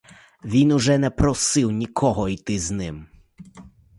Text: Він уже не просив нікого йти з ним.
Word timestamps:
Він 0.45 0.71
уже 0.71 0.97
не 0.97 1.09
просив 1.09 1.71
нікого 1.71 2.29
йти 2.29 2.59
з 2.59 2.71
ним. 2.71 3.07